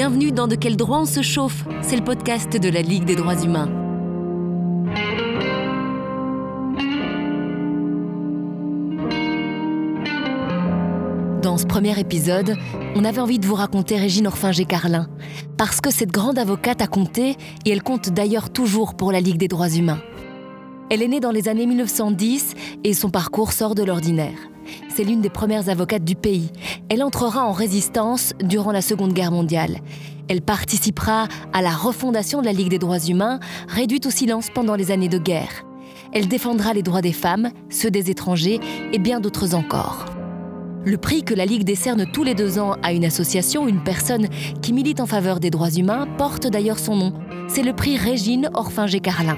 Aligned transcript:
Bienvenue 0.00 0.30
dans 0.30 0.46
De 0.46 0.54
quel 0.54 0.76
droit 0.76 0.98
on 0.98 1.06
se 1.06 1.22
chauffe 1.22 1.64
C'est 1.82 1.96
le 1.96 2.04
podcast 2.04 2.56
de 2.56 2.68
la 2.68 2.82
Ligue 2.82 3.04
des 3.04 3.16
droits 3.16 3.34
humains. 3.42 3.66
Dans 11.42 11.58
ce 11.58 11.66
premier 11.66 11.98
épisode, 11.98 12.54
on 12.94 13.04
avait 13.04 13.20
envie 13.20 13.40
de 13.40 13.46
vous 13.46 13.56
raconter 13.56 13.96
Régine 13.96 14.28
Orfinger-Carlin, 14.28 15.08
parce 15.56 15.80
que 15.80 15.90
cette 15.90 16.12
grande 16.12 16.38
avocate 16.38 16.80
a 16.80 16.86
compté, 16.86 17.30
et 17.64 17.70
elle 17.70 17.82
compte 17.82 18.08
d'ailleurs 18.10 18.50
toujours 18.50 18.94
pour 18.94 19.10
la 19.10 19.18
Ligue 19.18 19.38
des 19.38 19.48
droits 19.48 19.68
humains. 19.68 19.98
Elle 20.90 21.02
est 21.02 21.08
née 21.08 21.20
dans 21.20 21.30
les 21.30 21.48
années 21.48 21.66
1910 21.66 22.54
et 22.82 22.94
son 22.94 23.10
parcours 23.10 23.52
sort 23.52 23.74
de 23.74 23.82
l'ordinaire. 23.82 24.38
C'est 24.88 25.04
l'une 25.04 25.20
des 25.20 25.28
premières 25.28 25.68
avocates 25.68 26.04
du 26.04 26.14
pays. 26.14 26.50
Elle 26.88 27.02
entrera 27.02 27.44
en 27.44 27.52
résistance 27.52 28.32
durant 28.42 28.72
la 28.72 28.80
Seconde 28.80 29.12
Guerre 29.12 29.32
mondiale. 29.32 29.80
Elle 30.28 30.40
participera 30.40 31.28
à 31.52 31.62
la 31.62 31.70
refondation 31.70 32.40
de 32.40 32.46
la 32.46 32.52
Ligue 32.52 32.70
des 32.70 32.78
droits 32.78 32.98
humains, 32.98 33.38
réduite 33.68 34.06
au 34.06 34.10
silence 34.10 34.48
pendant 34.54 34.76
les 34.76 34.90
années 34.90 35.08
de 35.08 35.18
guerre. 35.18 35.64
Elle 36.12 36.28
défendra 36.28 36.72
les 36.72 36.82
droits 36.82 37.02
des 37.02 37.12
femmes, 37.12 37.50
ceux 37.68 37.90
des 37.90 38.10
étrangers 38.10 38.60
et 38.92 38.98
bien 38.98 39.20
d'autres 39.20 39.54
encore. 39.54 40.06
Le 40.86 40.96
prix 40.96 41.22
que 41.22 41.34
la 41.34 41.44
Ligue 41.44 41.64
décerne 41.64 42.06
tous 42.10 42.24
les 42.24 42.34
deux 42.34 42.58
ans 42.58 42.76
à 42.82 42.92
une 42.92 43.04
association 43.04 43.68
une 43.68 43.82
personne 43.84 44.28
qui 44.62 44.72
milite 44.72 45.00
en 45.00 45.06
faveur 45.06 45.38
des 45.38 45.50
droits 45.50 45.70
humains 45.70 46.06
porte 46.16 46.46
d'ailleurs 46.46 46.78
son 46.78 46.96
nom. 46.96 47.12
C'est 47.46 47.62
le 47.62 47.74
prix 47.74 47.98
Régine 47.98 48.48
Orfinger-Carlin. 48.54 49.36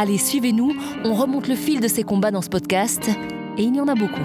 Allez, 0.00 0.16
suivez-nous, 0.16 0.76
on 1.02 1.12
remonte 1.12 1.48
le 1.48 1.56
fil 1.56 1.80
de 1.80 1.88
ces 1.88 2.04
combats 2.04 2.30
dans 2.30 2.40
ce 2.40 2.48
podcast, 2.48 3.10
et 3.58 3.62
il 3.64 3.74
y 3.74 3.80
en 3.80 3.88
a 3.88 3.96
beaucoup. 3.96 4.22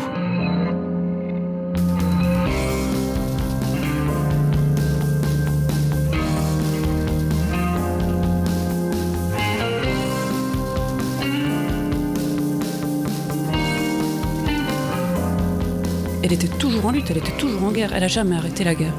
Elle 16.22 16.34
était 16.34 16.48
toujours 16.60 16.86
en 16.86 16.92
lutte, 16.92 17.10
elle 17.10 17.18
était 17.18 17.36
toujours 17.40 17.64
en 17.64 17.72
guerre, 17.72 17.94
elle 17.96 18.02
n'a 18.02 18.08
jamais 18.08 18.36
arrêté 18.36 18.64
la 18.64 18.76
guerre. 18.76 18.94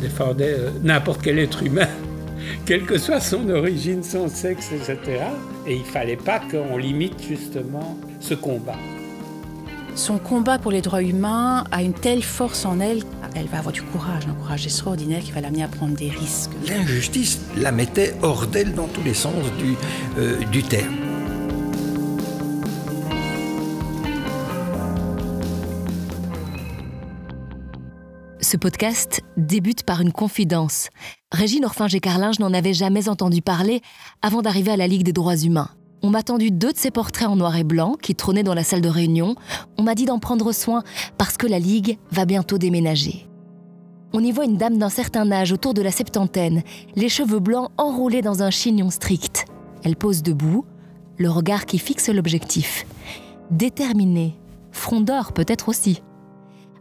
Défendait 0.00 0.56
euh, 0.60 0.70
n'importe 0.82 1.20
quel 1.20 1.38
être 1.38 1.62
humain, 1.62 1.88
quelle 2.64 2.86
que 2.86 2.96
soit 2.96 3.20
son 3.20 3.50
origine, 3.50 4.02
son 4.02 4.28
sexe, 4.28 4.72
etc. 4.72 5.20
Et 5.66 5.74
il 5.74 5.84
fallait 5.84 6.16
pas 6.16 6.40
qu'on 6.40 6.76
limite 6.76 7.22
justement 7.22 7.96
ce 8.20 8.34
combat. 8.34 8.76
Son 9.94 10.18
combat 10.18 10.58
pour 10.58 10.72
les 10.72 10.82
droits 10.82 11.02
humains 11.02 11.64
a 11.70 11.82
une 11.82 11.94
telle 11.94 12.22
force 12.22 12.66
en 12.66 12.80
elle, 12.80 13.02
elle 13.34 13.46
va 13.46 13.58
avoir 13.58 13.72
du 13.72 13.82
courage, 13.82 14.24
un 14.28 14.34
courage 14.34 14.66
extraordinaire 14.66 15.22
qui 15.22 15.32
va 15.32 15.40
l'amener 15.40 15.62
à 15.62 15.68
prendre 15.68 15.96
des 15.96 16.10
risques. 16.10 16.50
L'injustice 16.68 17.40
la 17.56 17.72
mettait 17.72 18.14
hors 18.22 18.46
d'elle 18.46 18.74
dans 18.74 18.88
tous 18.88 19.02
les 19.02 19.14
sens 19.14 19.34
du, 19.58 19.74
euh, 20.18 20.44
du 20.52 20.62
terme. 20.62 21.05
Ce 28.46 28.56
podcast 28.56 29.22
débute 29.36 29.82
par 29.82 30.00
une 30.00 30.12
confidence. 30.12 30.90
Régine 31.32 31.64
Orfinger-Carlin, 31.64 32.30
je 32.30 32.40
n'en 32.40 32.52
avais 32.52 32.74
jamais 32.74 33.08
entendu 33.08 33.42
parler 33.42 33.80
avant 34.22 34.40
d'arriver 34.40 34.70
à 34.70 34.76
la 34.76 34.86
Ligue 34.86 35.02
des 35.02 35.12
droits 35.12 35.36
humains. 35.36 35.70
On 36.00 36.10
m'a 36.10 36.22
tendu 36.22 36.52
deux 36.52 36.72
de 36.72 36.78
ses 36.78 36.92
portraits 36.92 37.26
en 37.26 37.34
noir 37.34 37.56
et 37.56 37.64
blanc 37.64 37.96
qui 38.00 38.14
trônaient 38.14 38.44
dans 38.44 38.54
la 38.54 38.62
salle 38.62 38.82
de 38.82 38.88
réunion. 38.88 39.34
On 39.78 39.82
m'a 39.82 39.96
dit 39.96 40.04
d'en 40.04 40.20
prendre 40.20 40.52
soin 40.52 40.84
parce 41.18 41.36
que 41.36 41.48
la 41.48 41.58
Ligue 41.58 41.98
va 42.12 42.24
bientôt 42.24 42.56
déménager. 42.56 43.28
On 44.12 44.22
y 44.22 44.30
voit 44.30 44.44
une 44.44 44.58
dame 44.58 44.78
d'un 44.78 44.90
certain 44.90 45.28
âge, 45.32 45.50
autour 45.50 45.74
de 45.74 45.82
la 45.82 45.90
septantaine, 45.90 46.62
les 46.94 47.08
cheveux 47.08 47.40
blancs 47.40 47.72
enroulés 47.78 48.22
dans 48.22 48.44
un 48.44 48.50
chignon 48.50 48.90
strict. 48.90 49.46
Elle 49.82 49.96
pose 49.96 50.22
debout, 50.22 50.64
le 51.16 51.30
regard 51.30 51.66
qui 51.66 51.80
fixe 51.80 52.10
l'objectif. 52.10 52.86
Déterminée, 53.50 54.38
frondeur 54.70 55.32
peut-être 55.32 55.68
aussi. 55.68 56.00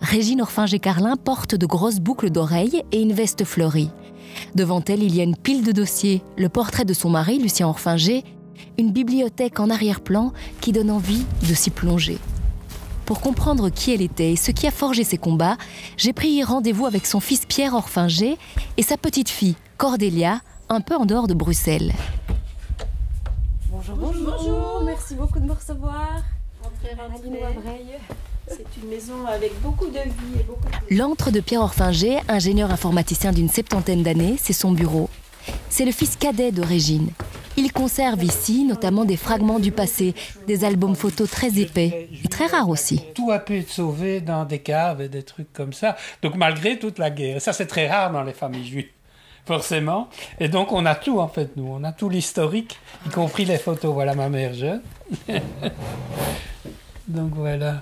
Régine 0.01 0.41
Orfinger-Carlin 0.41 1.15
porte 1.15 1.55
de 1.55 1.65
grosses 1.65 1.99
boucles 1.99 2.29
d'oreilles 2.29 2.83
et 2.91 3.01
une 3.01 3.13
veste 3.13 3.43
fleurie. 3.43 3.89
Devant 4.53 4.83
elle, 4.87 5.03
il 5.03 5.15
y 5.15 5.21
a 5.21 5.23
une 5.23 5.37
pile 5.37 5.63
de 5.63 5.71
dossiers, 5.71 6.21
le 6.37 6.49
portrait 6.49 6.85
de 6.85 6.93
son 6.93 7.09
mari, 7.09 7.39
Lucien 7.39 7.67
Orfinger, 7.67 8.23
une 8.77 8.91
bibliothèque 8.91 9.59
en 9.59 9.69
arrière-plan 9.69 10.33
qui 10.61 10.71
donne 10.71 10.91
envie 10.91 11.25
de 11.47 11.53
s'y 11.53 11.69
plonger. 11.69 12.17
Pour 13.05 13.21
comprendre 13.21 13.69
qui 13.69 13.93
elle 13.93 14.01
était 14.01 14.33
et 14.33 14.35
ce 14.35 14.51
qui 14.51 14.67
a 14.67 14.71
forgé 14.71 15.03
ses 15.03 15.17
combats, 15.17 15.57
j'ai 15.95 16.11
pris 16.11 16.43
rendez-vous 16.43 16.85
avec 16.85 17.05
son 17.05 17.19
fils 17.19 17.45
Pierre 17.45 17.75
Orfinger 17.75 18.37
et 18.77 18.83
sa 18.83 18.97
petite 18.97 19.29
fille 19.29 19.55
Cordélia, 19.77 20.41
un 20.69 20.81
peu 20.81 20.95
en 20.95 21.05
dehors 21.05 21.27
de 21.27 21.33
Bruxelles. 21.33 21.93
Bonjour, 23.69 23.95
bonjour, 23.97 24.81
merci 24.83 25.15
beaucoup 25.15 25.39
de 25.39 25.45
me 25.45 25.53
recevoir. 25.53 26.23
C'est 28.47 28.65
une 28.81 28.89
maison 28.89 29.25
avec 29.25 29.59
beaucoup 29.61 29.87
de 29.87 29.93
vie 29.93 30.39
et 30.39 30.43
beaucoup 30.43 30.67
de... 30.67 30.95
L'antre 30.95 31.31
de 31.31 31.39
Pierre 31.39 31.61
Orfinger, 31.61 32.19
ingénieur 32.27 32.71
informaticien 32.71 33.31
d'une 33.31 33.49
septantaine 33.49 34.03
d'années, 34.03 34.35
c'est 34.39 34.53
son 34.53 34.71
bureau. 34.71 35.09
C'est 35.69 35.85
le 35.85 35.91
fils 35.91 36.15
cadet 36.15 36.51
de 36.51 36.61
Régine. 36.61 37.09
Il 37.57 37.71
conserve 37.71 38.23
ici 38.23 38.65
notamment 38.65 39.03
des 39.03 39.17
fragments 39.17 39.59
du 39.59 39.71
passé, 39.71 40.13
des 40.45 40.63
albums 40.63 40.95
photos 40.95 41.29
très 41.29 41.57
épais 41.59 42.09
et 42.23 42.27
très 42.27 42.45
rares 42.45 42.69
aussi. 42.69 43.01
Tout 43.15 43.31
a 43.31 43.39
pu 43.39 43.59
être 43.59 43.69
sauvé 43.69 44.21
dans 44.21 44.45
des 44.45 44.59
caves 44.59 45.01
et 45.01 45.09
des 45.09 45.23
trucs 45.23 45.51
comme 45.51 45.73
ça. 45.73 45.95
Donc 46.21 46.35
malgré 46.35 46.77
toute 46.77 46.99
la 46.99 47.09
guerre, 47.09 47.41
ça 47.41 47.51
c'est 47.51 47.67
très 47.67 47.87
rare 47.87 48.11
dans 48.11 48.23
les 48.23 48.33
familles 48.33 48.65
juives, 48.67 48.91
forcément. 49.45 50.09
Et 50.39 50.49
donc 50.49 50.71
on 50.71 50.85
a 50.85 50.95
tout 50.95 51.19
en 51.19 51.29
fait, 51.29 51.55
nous, 51.55 51.67
on 51.67 51.83
a 51.83 51.93
tout 51.93 52.09
l'historique, 52.09 52.77
y 53.07 53.09
compris 53.09 53.45
les 53.45 53.57
photos. 53.57 53.93
Voilà 53.93 54.13
ma 54.13 54.29
mère 54.29 54.53
jeune. 54.53 54.81
donc 57.07 57.31
voilà 57.33 57.81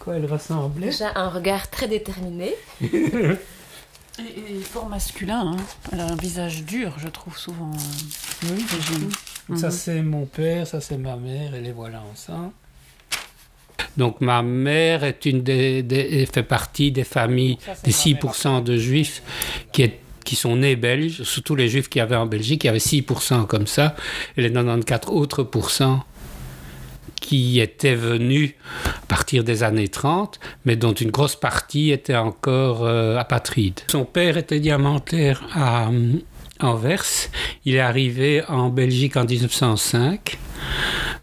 quoi 0.00 0.16
elle 0.16 0.26
ressemblait. 0.26 0.86
Déjà 0.86 1.12
un 1.14 1.28
regard 1.28 1.70
très 1.70 1.86
déterminé. 1.86 2.54
et, 2.80 3.36
et, 4.18 4.60
fort 4.62 4.88
masculin, 4.88 5.54
hein. 5.54 5.62
elle 5.92 6.00
a 6.00 6.06
un 6.06 6.16
visage 6.16 6.64
dur, 6.64 6.94
je 6.98 7.06
trouve 7.06 7.38
souvent. 7.38 7.70
Oui, 8.42 8.64
Régine. 8.68 9.10
Ça 9.56 9.70
c'est 9.70 10.02
mon 10.02 10.26
père, 10.26 10.66
ça 10.66 10.80
c'est 10.80 10.98
ma 10.98 11.16
mère, 11.16 11.54
et 11.54 11.60
les 11.60 11.72
voilà 11.72 12.02
ensemble. 12.12 12.52
Donc 13.96 14.20
ma 14.20 14.42
mère 14.42 15.04
est 15.04 15.26
une 15.26 15.42
des, 15.42 15.82
des, 15.82 16.26
fait 16.26 16.42
partie 16.42 16.92
des 16.92 17.04
familles 17.04 17.58
des 17.84 17.90
6% 17.90 18.62
de 18.62 18.76
juifs 18.76 19.22
qui, 19.72 19.82
est, 19.82 20.00
qui 20.24 20.36
sont 20.36 20.56
nés 20.56 20.76
belges, 20.76 21.22
surtout 21.24 21.56
les 21.56 21.68
juifs 21.68 21.88
qui 21.88 21.98
avaient 21.98 22.16
en 22.16 22.26
Belgique, 22.26 22.64
il 22.64 22.68
y 22.68 22.70
avait 22.70 22.78
6% 22.78 23.46
comme 23.46 23.66
ça, 23.66 23.96
et 24.36 24.42
les 24.42 24.52
94 24.52 25.12
autres 25.12 25.42
pourcents 25.42 26.04
qui 27.20 27.60
étaient 27.60 27.94
venus 27.94 28.54
partir 29.10 29.42
des 29.42 29.64
années 29.64 29.88
30, 29.88 30.38
mais 30.64 30.76
dont 30.76 30.92
une 30.92 31.10
grosse 31.10 31.34
partie 31.34 31.90
était 31.90 32.14
encore 32.14 32.86
euh, 32.86 33.16
apatride. 33.18 33.80
Son 33.90 34.04
père 34.04 34.36
était 34.36 34.60
diamantaire 34.60 35.42
à 35.52 35.88
euh, 35.88 36.12
Anvers. 36.60 37.04
Il 37.64 37.74
est 37.74 37.80
arrivé 37.80 38.42
en 38.48 38.68
Belgique 38.68 39.16
en 39.16 39.24
1905. 39.24 40.38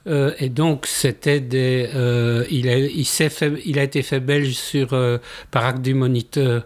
Euh, 0.07 0.31
et 0.39 0.49
donc, 0.49 0.85
c'était 0.85 1.39
des. 1.39 1.89
Euh, 1.93 2.45
il, 2.49 2.69
a, 2.69 2.77
il, 2.77 3.05
fait, 3.05 3.53
il 3.65 3.77
a 3.77 3.83
été 3.83 4.01
fait 4.01 4.19
belge 4.19 4.53
sur, 4.53 4.93
euh, 4.93 5.17
par 5.51 5.65
acte 5.65 5.81
du 5.81 5.93
moniteur 5.93 6.65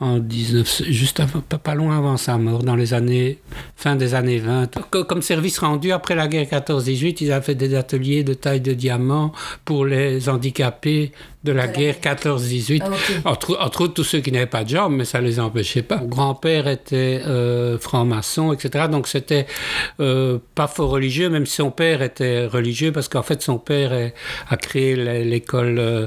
en 0.00 0.18
19, 0.18 0.82
juste 0.88 1.22
pas, 1.48 1.58
pas, 1.58 1.74
loin 1.74 1.96
avant 1.96 2.16
sa 2.16 2.36
mort, 2.36 2.62
dans 2.62 2.76
les 2.76 2.92
années. 2.92 3.38
fin 3.76 3.96
des 3.96 4.14
années 4.14 4.38
20. 4.38 4.78
Comme 4.90 5.22
service 5.22 5.58
rendu 5.58 5.92
après 5.92 6.14
la 6.14 6.28
guerre 6.28 6.46
14-18, 6.46 7.18
il 7.22 7.32
a 7.32 7.40
fait 7.40 7.54
des 7.54 7.74
ateliers 7.74 8.24
de 8.24 8.34
taille 8.34 8.60
de 8.60 8.74
diamant 8.74 9.32
pour 9.64 9.86
les 9.86 10.28
handicapés 10.28 11.12
de 11.44 11.50
la 11.50 11.66
de 11.66 11.76
guerre 11.76 11.96
14-18, 12.00 12.82
ah, 12.84 12.88
okay. 12.88 12.96
entre, 13.24 13.58
entre, 13.60 13.80
autres 13.80 13.94
tous 13.94 14.04
ceux 14.04 14.20
qui 14.20 14.30
n'avaient 14.30 14.46
pas 14.46 14.62
de 14.62 14.68
jambes, 14.68 14.94
mais 14.94 15.04
ça 15.04 15.20
ne 15.20 15.26
les 15.26 15.40
empêchait 15.40 15.82
pas. 15.82 15.96
Mon 15.96 16.06
grand-père 16.06 16.68
était 16.68 17.20
euh, 17.26 17.78
franc-maçon, 17.78 18.52
etc. 18.52 18.84
Donc 18.88 19.08
c'était 19.08 19.46
pas 19.96 20.68
fort 20.68 20.90
religieux, 20.90 21.30
même 21.30 21.46
si 21.46 21.56
son 21.56 21.72
père 21.72 22.02
était 22.02 22.11
religieux, 22.20 22.92
parce 22.92 23.08
qu'en 23.08 23.22
fait 23.22 23.42
son 23.42 23.58
père 23.58 23.92
est, 23.92 24.14
a 24.48 24.56
créé 24.56 24.96
l'école 25.24 25.78
euh, 25.78 26.06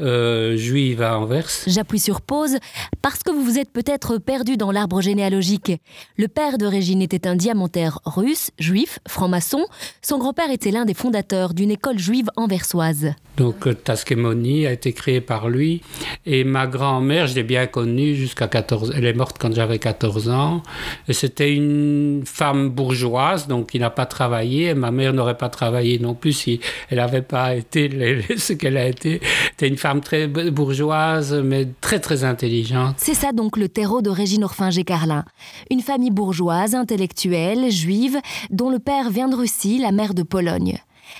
euh, 0.00 0.56
juive 0.56 1.02
à 1.02 1.18
Anvers. 1.18 1.50
J'appuie 1.66 2.00
sur 2.00 2.22
pause 2.22 2.56
parce 3.02 3.22
que 3.22 3.30
vous 3.30 3.44
vous 3.44 3.58
êtes 3.58 3.70
peut-être 3.70 4.18
perdu 4.18 4.56
dans 4.56 4.72
l'arbre 4.72 5.00
généalogique. 5.00 5.72
Le 6.16 6.28
père 6.28 6.58
de 6.58 6.66
Régine 6.66 7.02
était 7.02 7.26
un 7.26 7.36
diamantaire 7.36 8.00
russe, 8.04 8.50
juif, 8.58 8.98
franc-maçon. 9.06 9.66
Son 10.02 10.18
grand-père 10.18 10.50
était 10.50 10.70
l'un 10.70 10.84
des 10.84 10.94
fondateurs 10.94 11.52
d'une 11.52 11.70
école 11.70 11.98
juive 11.98 12.30
anversoise. 12.36 13.12
Donc 13.36 13.68
Taskemoni 13.84 14.46
famille 14.46 14.66
a 14.66 14.72
été 14.72 14.92
créée 14.92 15.20
par 15.20 15.48
lui. 15.48 15.82
Et 16.24 16.44
ma 16.44 16.66
grand-mère, 16.66 17.26
je 17.26 17.34
l'ai 17.34 17.42
bien 17.42 17.66
connue 17.66 18.14
jusqu'à 18.14 18.48
14 18.48 18.92
Elle 18.96 19.06
est 19.06 19.14
morte 19.14 19.36
quand 19.38 19.52
j'avais 19.52 19.78
14 19.78 20.28
ans. 20.30 20.62
C'était 21.10 21.52
une 21.54 22.22
femme 22.24 22.70
bourgeoise, 22.70 23.46
donc 23.46 23.70
qui 23.70 23.78
n'a 23.78 23.90
pas 23.90 24.06
travaillé. 24.06 24.68
Et 24.68 24.74
ma 24.74 24.90
mère 24.90 25.12
n'aurait 25.12 25.35
pas 25.36 25.48
travaillé 25.48 25.98
non 25.98 26.14
plus 26.14 26.32
si 26.32 26.60
elle 26.90 26.98
n'avait 26.98 27.22
pas 27.22 27.54
été 27.54 27.88
ce 28.36 28.52
qu'elle 28.52 28.76
a 28.76 28.86
été. 28.86 29.20
C'était 29.50 29.68
une 29.68 29.76
femme 29.76 30.00
très 30.00 30.26
bourgeoise, 30.26 31.34
mais 31.44 31.68
très 31.80 32.00
très 32.00 32.24
intelligente. 32.24 32.96
C'est 32.98 33.14
ça 33.14 33.32
donc 33.32 33.56
le 33.56 33.68
terreau 33.68 34.02
de 34.02 34.10
Régine 34.10 34.44
Orphinger-Carlin. 34.44 35.24
Une 35.70 35.80
famille 35.80 36.10
bourgeoise, 36.10 36.74
intellectuelle, 36.74 37.70
juive, 37.70 38.18
dont 38.50 38.70
le 38.70 38.78
père 38.78 39.10
vient 39.10 39.28
de 39.28 39.36
Russie, 39.36 39.78
la 39.78 39.92
mère 39.92 40.14
de 40.14 40.22
Pologne. 40.22 40.78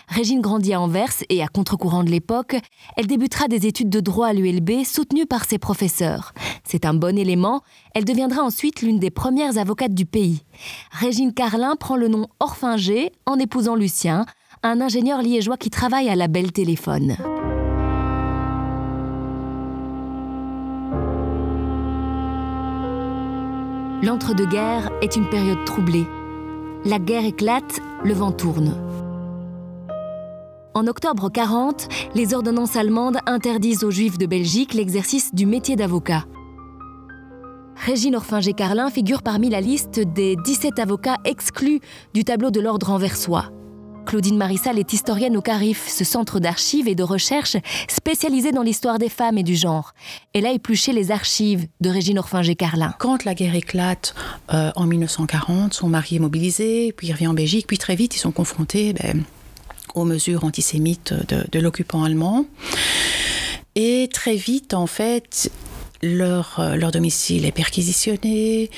Régine 0.08 0.40
grandit 0.40 0.74
à 0.74 0.80
Anvers 0.80 1.12
et 1.28 1.42
à 1.42 1.48
contre-courant 1.48 2.04
de 2.04 2.10
l'époque, 2.10 2.56
elle 2.96 3.06
débutera 3.06 3.48
des 3.48 3.66
études 3.66 3.90
de 3.90 4.00
droit 4.00 4.28
à 4.28 4.32
l'ULB 4.32 4.84
soutenues 4.84 5.26
par 5.26 5.44
ses 5.44 5.58
professeurs. 5.58 6.32
C'est 6.64 6.84
un 6.84 6.94
bon 6.94 7.18
élément, 7.18 7.62
elle 7.94 8.04
deviendra 8.04 8.42
ensuite 8.42 8.82
l'une 8.82 8.98
des 8.98 9.10
premières 9.10 9.58
avocates 9.58 9.94
du 9.94 10.06
pays. 10.06 10.42
Régine 10.90 11.32
Carlin 11.32 11.76
prend 11.76 11.96
le 11.96 12.08
nom 12.08 12.26
Orphinger 12.40 13.12
en 13.26 13.38
épousant 13.38 13.74
Lucien, 13.74 14.26
un 14.62 14.80
ingénieur 14.80 15.22
liégeois 15.22 15.56
qui 15.56 15.70
travaille 15.70 16.08
à 16.08 16.16
la 16.16 16.28
Belle 16.28 16.52
Téléphone. 16.52 17.16
L'entre-deux-guerres 24.02 24.90
est 25.02 25.16
une 25.16 25.28
période 25.28 25.64
troublée. 25.64 26.06
La 26.84 26.98
guerre 26.98 27.24
éclate, 27.24 27.80
le 28.04 28.14
vent 28.14 28.30
tourne. 28.30 28.85
En 30.76 30.86
octobre 30.88 31.30
40, 31.30 31.88
les 32.14 32.34
ordonnances 32.34 32.76
allemandes 32.76 33.16
interdisent 33.24 33.82
aux 33.82 33.90
juifs 33.90 34.18
de 34.18 34.26
Belgique 34.26 34.74
l'exercice 34.74 35.34
du 35.34 35.46
métier 35.46 35.74
d'avocat. 35.74 36.26
Régine 37.76 38.14
Orphinger-Carlin 38.14 38.90
figure 38.90 39.22
parmi 39.22 39.48
la 39.48 39.62
liste 39.62 40.00
des 40.00 40.36
17 40.36 40.78
avocats 40.78 41.16
exclus 41.24 41.80
du 42.12 42.24
tableau 42.24 42.50
de 42.50 42.60
l'ordre 42.60 42.90
anversois. 42.90 43.46
Claudine 44.04 44.36
Marissal 44.36 44.78
est 44.78 44.92
historienne 44.92 45.38
au 45.38 45.40
CARIF, 45.40 45.88
ce 45.88 46.04
centre 46.04 46.40
d'archives 46.40 46.88
et 46.88 46.94
de 46.94 47.02
recherche 47.02 47.56
spécialisé 47.88 48.52
dans 48.52 48.62
l'histoire 48.62 48.98
des 48.98 49.08
femmes 49.08 49.38
et 49.38 49.42
du 49.42 49.56
genre. 49.56 49.94
Elle 50.34 50.44
a 50.44 50.52
épluché 50.52 50.92
les 50.92 51.10
archives 51.10 51.68
de 51.80 51.88
Régine 51.88 52.18
Orphinger-Carlin. 52.18 52.94
Quand 52.98 53.24
la 53.24 53.34
guerre 53.34 53.54
éclate 53.54 54.14
euh, 54.52 54.72
en 54.76 54.84
1940, 54.84 55.72
son 55.72 55.88
mari 55.88 56.16
est 56.16 56.18
mobilisé, 56.20 56.92
puis 56.92 57.06
il 57.06 57.12
revient 57.12 57.28
en 57.28 57.34
Belgique, 57.34 57.66
puis 57.66 57.78
très 57.78 57.96
vite 57.96 58.14
ils 58.14 58.20
sont 58.20 58.30
confrontés 58.30 58.92
ben, 58.92 59.24
aux 59.96 60.04
mesures 60.04 60.44
antisémites 60.44 61.14
de, 61.28 61.58
l'occupant 61.58 62.04
allemand. 62.04 62.46
Et 63.74 64.08
très 64.12 64.36
vite, 64.36 64.72
en 64.72 64.86
fait, 64.86 65.50
leur, 66.02 66.56
euh, 66.58 66.76
leur, 66.76 66.92
domicile 66.92 67.44
est 67.44 67.52
perquisitionné. 67.52 68.70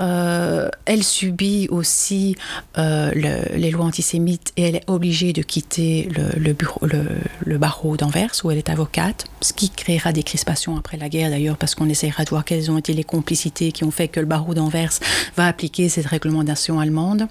Euh, 0.00 0.68
elle 0.84 1.02
subit 1.02 1.68
aussi 1.70 2.36
euh, 2.78 3.10
les 3.14 3.70
lois 3.70 3.86
antisémites 3.86 4.52
et 4.56 4.62
elle 4.62 4.76
est 4.76 4.84
obligée 4.86 5.32
de 5.32 5.42
quitter 5.42 6.08
le, 6.36 6.52
bureau, 6.52 6.80
le, 6.86 7.58
barreau 7.58 7.96
d'Anvers 7.96 8.32
où 8.44 8.50
elle 8.50 8.58
est 8.58 8.70
avocate, 8.70 9.24
ce 9.40 9.52
qui 9.52 9.70
créera 9.70 10.12
des 10.12 10.22
crispations 10.22 10.76
après 10.76 10.96
la 10.96 11.08
guerre 11.08 11.30
d'ailleurs 11.30 11.56
parce 11.56 11.74
qu'on 11.74 11.88
essaiera 11.88 12.24
de 12.24 12.30
voir 12.30 12.44
quelles 12.44 12.70
ont 12.70 12.78
été 12.78 12.92
les 12.92 13.04
complicités 13.04 13.72
qui 13.72 13.84
ont 13.84 13.90
fait 13.90 14.08
que 14.08 14.20
le 14.20 14.26
barreau 14.26 14.54
d'Anvers 14.54 14.92
va 15.36 15.46
appliquer 15.46 15.88
cette 15.88 16.06
réglementation 16.06 16.78
allemande. 16.78 17.28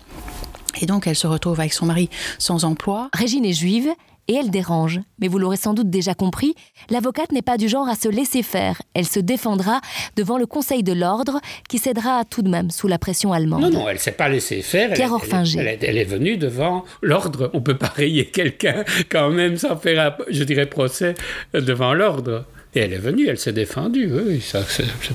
Et 0.82 0.86
donc 0.86 1.08
elle 1.08 1.16
se 1.16 1.28
retrouve 1.28 1.60
avec 1.60 1.74
son 1.74 1.86
mari 1.86 2.10
sans 2.40 2.66
emploi. 2.66 3.10
Régine 3.14 3.46
est 3.46 3.54
juive 3.54 3.90
et 4.28 4.36
elle 4.36 4.50
dérange. 4.50 5.00
Mais 5.20 5.28
vous 5.28 5.38
l'aurez 5.38 5.58
sans 5.58 5.74
doute 5.74 5.90
déjà 5.90 6.14
compris, 6.14 6.56
l'avocate 6.90 7.32
n'est 7.32 7.42
pas 7.42 7.58
du 7.58 7.68
genre 7.68 7.88
à 7.88 7.96
se 7.96 8.08
laisser 8.08 8.44
faire. 8.44 8.82
Elle 8.94 9.06
se 9.06 9.20
défendra 9.20 9.82
devant 10.16 10.38
le 10.38 10.46
Conseil 10.46 10.84
de 10.84 10.94
l'ordre 10.94 11.40
qui 11.70 11.78
cédera 11.78 12.24
tout 12.26 12.42
de 12.42 12.50
même 12.50 12.72
sous 12.72 12.88
la 12.88 12.98
pression 12.98 13.34
allemande. 13.34 13.62
Non, 13.62 13.70
non, 13.70 13.90
elle 13.90 13.96
ne 13.96 14.00
s'est 14.00 14.12
pas 14.12 14.30
laissée 14.30 14.62
faire. 14.62 14.94
Pierre 14.94 15.14
elle, 15.58 15.78
elle, 15.82 15.98
est 15.98 16.04
venue 16.04 16.38
devant 16.38 16.86
l'ordre. 17.02 17.50
On 17.54 17.58
ne 17.58 17.64
peut 17.64 17.78
pas 17.78 17.88
rayer 17.96 18.26
quelqu'un 18.26 18.84
quand 19.10 19.30
même 19.30 19.58
sans 19.58 19.78
faire, 19.78 20.18
je 20.30 20.44
dirais, 20.44 20.66
procès 20.66 21.16
devant 21.54 21.94
l'ordre. 21.94 22.46
Et 22.76 22.80
elle 22.82 22.94
est 22.94 22.98
venue, 22.98 23.28
elle 23.28 23.38
s'est 23.38 23.54
défendue. 23.54 24.12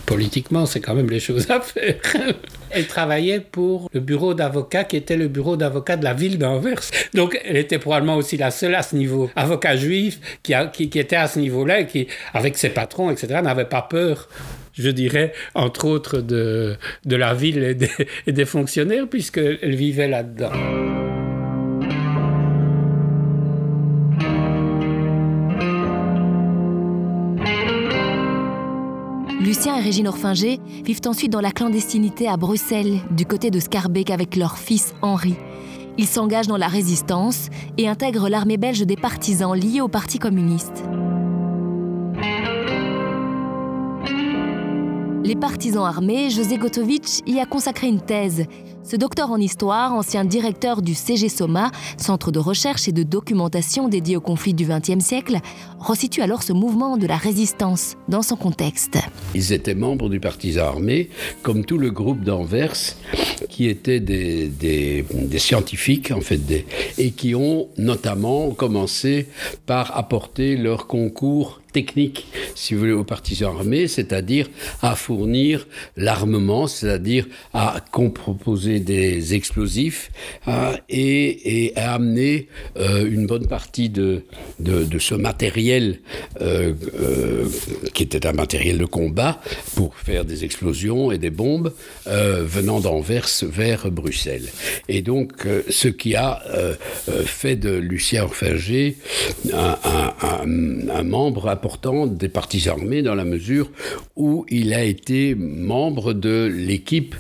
Politiquement, 0.06 0.64
c'est 0.64 0.80
quand 0.80 0.94
même 0.94 1.10
les 1.10 1.20
choses 1.20 1.50
à 1.50 1.60
faire. 1.60 1.96
elle 2.70 2.86
travaillait 2.86 3.40
pour 3.40 3.90
le 3.92 4.00
bureau 4.00 4.32
d'avocat 4.32 4.84
qui 4.84 4.96
était 4.96 5.16
le 5.18 5.28
bureau 5.28 5.56
d'avocat 5.56 5.96
de 5.96 6.04
la 6.04 6.14
ville 6.14 6.38
d'Anvers. 6.38 6.80
Donc, 7.12 7.38
elle 7.44 7.58
était 7.58 7.78
probablement 7.78 8.16
aussi 8.16 8.38
la 8.38 8.50
seule 8.50 8.74
à 8.74 8.82
ce 8.82 8.96
niveau, 8.96 9.30
avocat 9.36 9.76
juif, 9.76 10.20
qui, 10.42 10.54
était 10.98 11.16
à 11.16 11.28
ce 11.28 11.38
niveau-là 11.38 11.80
et 11.80 11.86
qui, 11.86 12.06
avec 12.32 12.56
ses 12.56 12.70
patrons, 12.70 13.10
etc., 13.10 13.40
n'avait 13.42 13.64
pas 13.64 13.82
peur 13.82 14.28
je 14.72 14.88
dirais, 14.88 15.34
entre 15.54 15.84
autres, 15.84 16.20
de, 16.20 16.76
de 17.04 17.16
la 17.16 17.34
ville 17.34 17.62
et 17.62 17.74
des, 17.74 17.90
et 18.26 18.32
des 18.32 18.46
fonctionnaires, 18.46 19.08
puisqu'elle 19.08 19.74
vivait 19.74 20.08
là-dedans. 20.08 20.52
Lucien 29.40 29.75
et 29.76 29.81
Régine 29.81 30.06
Orfinger 30.06 30.60
vivent 30.84 31.00
ensuite 31.06 31.32
dans 31.32 31.40
la 31.40 31.50
clandestinité 31.50 32.28
à 32.28 32.37
Bruxelles, 32.37 32.98
du 33.10 33.25
côté 33.25 33.50
de 33.50 33.58
Scarbeck 33.58 34.10
avec 34.10 34.37
leur 34.37 34.58
fils 34.58 34.94
Henri. 35.00 35.34
Ils 35.96 36.06
s'engagent 36.06 36.46
dans 36.46 36.58
la 36.58 36.69
résistance 36.69 37.48
et 37.78 37.88
intègrent 37.88 38.28
l'armée 38.28 38.58
belge 38.58 38.82
des 38.82 38.96
partisans 38.96 39.54
liés 39.54 39.81
au 39.81 39.88
Parti 39.88 40.19
communiste. 40.19 40.84
Les 45.25 45.37
partisans 45.37 45.87
armés, 45.87 46.28
José 46.28 46.58
Gotovitch 46.58 47.20
y 47.26 47.38
a 47.38 47.46
consacré 47.46 47.88
une 47.88 48.00
thèse. 48.00 48.44
Ce 48.90 48.96
docteur 48.96 49.31
en 49.31 49.37
histoire, 49.37 49.94
ancien 49.94 50.25
directeur 50.25 50.82
du 50.82 50.94
CG 50.94 51.28
Soma, 51.28 51.70
centre 51.96 52.32
de 52.32 52.40
recherche 52.40 52.88
et 52.88 52.92
de 52.92 53.04
documentation 53.04 53.87
dédié 53.87 54.16
au 54.16 54.20
conflit 54.20 54.52
du 54.52 54.66
XXe 54.66 54.98
siècle, 54.98 55.38
resitue 55.78 56.22
alors 56.22 56.42
ce 56.42 56.52
mouvement 56.52 56.96
de 56.96 57.06
la 57.06 57.16
résistance 57.16 57.96
dans 58.08 58.22
son 58.22 58.34
contexte. 58.34 58.98
Ils 59.37 59.52
étaient 59.52 59.76
membres 59.76 60.08
du 60.08 60.19
partisan 60.19 60.64
armé, 60.64 61.08
comme 61.44 61.64
tout 61.64 61.78
le 61.78 61.92
groupe 61.92 62.25
d'Anvers, 62.25 62.75
qui 63.50 63.69
étaient 63.69 64.00
des, 64.00 65.05
scientifiques, 65.38 66.11
en 66.11 66.20
fait, 66.20 66.41
et 66.99 67.11
qui 67.11 67.35
ont 67.35 67.69
notamment 67.76 68.50
commencé 68.50 69.26
par 69.67 69.97
apporter 69.97 70.56
leur 70.56 70.87
concours 70.87 71.61
technique, 71.73 72.26
si 72.55 72.75
vous 72.75 72.81
voulez, 72.81 72.93
aux 72.93 73.05
partisans 73.05 73.56
armés, 73.56 73.87
c'est-à-dire 73.87 74.49
à 74.82 74.97
fournir 74.97 75.67
l'armement, 75.97 76.67
c'est-à-dire 76.67 77.26
à 77.52 77.81
proposer 77.91 78.81
des 78.81 79.35
explosifs 79.35 80.11
et, 80.88 81.73
à 81.76 81.94
amener 81.94 82.49
euh, 82.76 83.06
une 83.06 83.26
bonne 83.26 83.47
partie 83.47 83.88
de, 83.88 84.25
de, 84.58 84.99
ce 84.99 85.14
matériel 85.14 86.00
euh, 86.41 86.73
euh, 86.99 87.49
qui 87.94 88.02
était 88.02 88.26
un 88.26 88.32
matériel 88.32 88.79
de 88.79 88.85
combat 88.85 89.41
pour 89.75 89.97
faire 89.97 90.25
des 90.25 90.44
explosions 90.44 91.12
et 91.12 91.19
des 91.19 91.31
bombes 91.31 91.73
venant 92.07 92.80
d'Anvers 92.80 93.28
vers 93.44 93.90
Bruxelles. 93.90 94.49
Et 94.88 95.02
donc, 95.02 95.32
ce 95.68 95.88
qui 95.88 96.14
a 96.14 96.42
fait 97.25 97.56
de 97.56 97.70
Lucien 97.70 98.25
Orfinger 98.25 98.97
un, 99.52 101.02
membre 101.02 101.49
important 101.49 102.06
des 102.06 102.28
partis 102.28 102.68
armés 102.68 103.02
dans 103.02 103.14
la 103.14 103.25
mesure 103.25 103.70
où 104.16 104.44
il 104.49 104.75
a 104.75 104.85
été 104.85 105.35
membre 105.35 106.12
de 106.12 106.50
l'équipe 106.52 107.14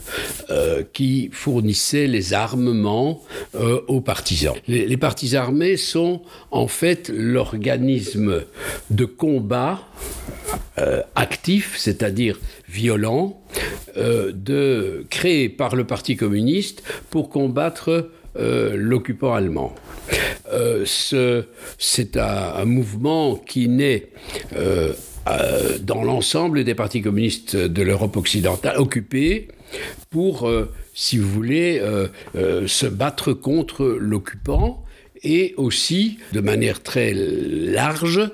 euh, 0.50 0.82
qui 0.92 1.30
fournissait 1.32 2.06
les 2.06 2.34
armements 2.34 3.22
euh, 3.54 3.80
aux 3.88 4.00
partisans. 4.00 4.54
Les, 4.68 4.96
partis 4.96 5.36
armés 5.36 5.76
sont 5.76 6.22
en 6.50 6.68
fait 6.68 7.10
l'organisme 7.14 8.42
de 8.90 9.04
combat 9.04 9.80
euh, 10.78 11.02
actif, 11.14 11.76
c'est-à-dire 11.76 12.38
violent, 12.70 13.40
de, 13.96 15.04
créé 15.10 15.48
par 15.48 15.74
le 15.74 15.84
Parti 15.84 16.16
communiste 16.16 16.82
pour 17.10 17.28
combattre 17.28 18.10
l'occupant 18.36 19.34
allemand. 19.34 19.74
Euh, 20.52 20.84
c'est 21.78 22.16
un, 22.16 22.64
mouvement 22.64 23.36
qui 23.36 23.68
naît 23.68 24.08
euh, 24.56 24.92
euh, 25.28 25.78
dans 25.80 26.02
l'ensemble 26.02 26.64
des 26.64 26.74
partis 26.74 27.02
communistes 27.02 27.56
de 27.56 27.82
l'Europe 27.82 28.16
occidentale 28.16 28.76
occupés 28.78 29.48
pour, 30.10 30.50
si 30.94 31.18
vous 31.18 31.28
voulez, 31.28 31.80
se 32.34 32.86
battre 32.86 33.32
contre 33.32 33.84
l'occupant 33.84 34.84
et 35.22 35.54
aussi 35.56 36.18
de 36.32 36.40
manière 36.40 36.82
très 36.82 37.12
large 37.14 38.30